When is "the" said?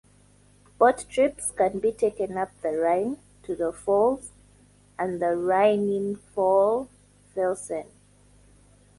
2.63-2.71, 3.55-3.71, 5.21-5.35